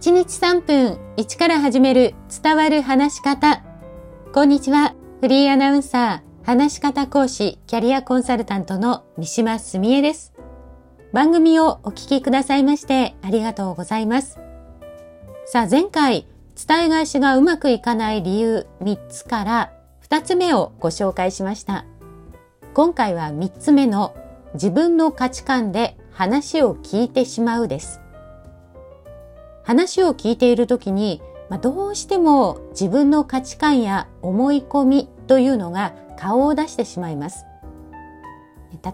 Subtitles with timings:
[0.00, 3.64] 1日3分1から始める伝わる話し方。
[4.32, 4.94] こんにちは。
[5.20, 10.34] フリーアナウンサー、話し方講師、キャリアコンサルタントの三島澄江です。
[11.12, 14.38] 番組をお聞きくださいましてありがとうございます。
[15.46, 19.72] さあ前回、伝え返しがうまくいかない理由3つから
[20.08, 21.86] 2つ目をご紹介しました。
[22.72, 24.14] 今回は3つ目の
[24.54, 28.00] 自分の価値観で話を聞いてしまうです。
[29.68, 37.44] 話を聞いている時に、まあ、どうしても自分の価値観や思い込みというのが顔を出してしまいます。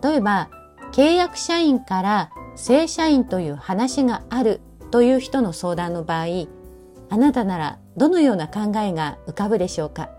[0.02, 0.50] 例えば、
[0.90, 6.48] 契約社員から正社員という話があるという人の相談の場合、
[7.08, 10.10] あなたならどのような考えが浮かぶでしょうか？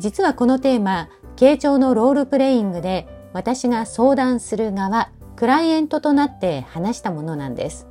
[0.00, 7.86] 実はこのテーマ、傾聴のロールプレイングで私が相談する側、クライエントとなって話したものなんです。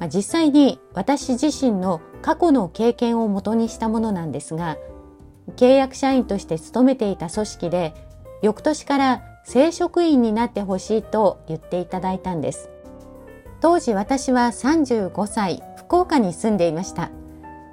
[0.00, 4.76] まあ、実際に私自身の過去の経験をもとにしたものなんですが
[5.56, 7.94] 契約社員として勤めていた組織で
[8.42, 12.70] 翌年から正職員になってほしいと言っていただいたんです。
[13.60, 17.10] 当時私は35歳福岡に住んでいました、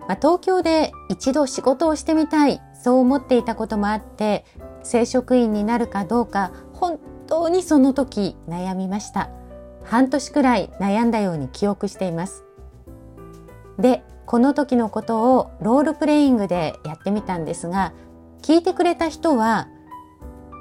[0.08, 4.46] まあ、東京で一度仕事をしてみたいそう思っていたこともあって
[4.84, 9.30] 正職員になるかどうか本当にその時悩みました。
[9.88, 12.44] 半年くらい悩んだように記憶しています。
[13.80, 17.94] で、この時のことをロールプレイングでやってみたんですが、
[18.42, 19.70] 聞いてくれた人は、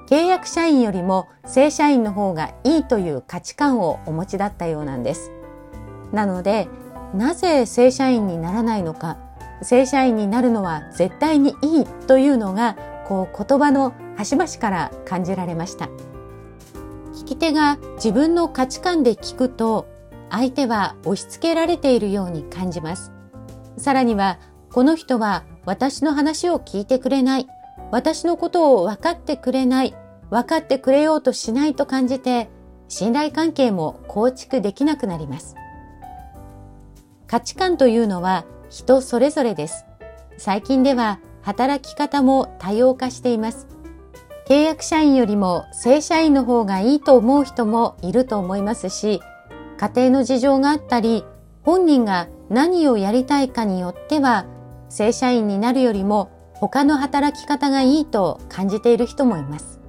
[0.09, 5.33] 契約社員よりも正社員の方がいいという価値観をお持ちだったようなんです。
[6.13, 6.69] なので、
[7.13, 9.19] なぜ正社員にならないのか、
[9.63, 12.77] 正社員になるのは絶対にいいというのが、
[13.09, 15.89] こう言葉の端々から感じられました。
[17.17, 19.89] 聞き手が自分の価値観で聞くと
[20.31, 23.11] 相手は押し付けられているように感じます。
[23.79, 24.39] さらには
[24.71, 27.47] この人は私の話を聞いてくれない。
[27.91, 29.95] 私のことを分かってくれない。
[30.29, 32.51] 分かってくれようとしないと感じて
[32.89, 35.57] 信頼関係も構築できなくなります。
[37.27, 39.87] 価値観というのは人それぞれです。
[40.37, 43.69] 最近では働き方も多様化しています。
[44.47, 49.21] 契約社員よりも正社員の方がいいと思う人もいると思いますし、
[49.77, 51.25] 家庭の事情があったり、
[51.65, 54.47] 本人が何をやりたいかによっては、
[54.89, 59.81] 正社員になるよりも他の働き方がいいと感じている人もいます。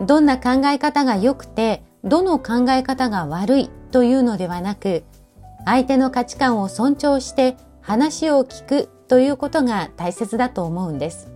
[0.00, 5.02] どんな考え方が良くて、どの考え方が悪いというのではなく、
[5.64, 11.33] 相手の価値観を尊重して話を聞くということが大切だと思うんです。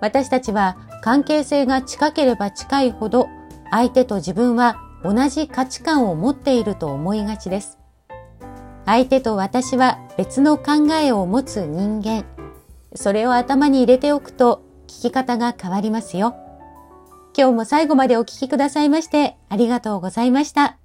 [0.00, 3.28] 私たちは関係性が近ければ近いほど
[3.70, 7.78] 相手と自分は同じ価値観を持っていると思いがちです。
[8.86, 12.24] 相手と私は別の考えを持つ人間。
[12.94, 16.34] それを頭に入れておくと聞き方が変わりますよ。
[17.36, 20.79] 今日も最後までお聞きくださいましてありがとうございました。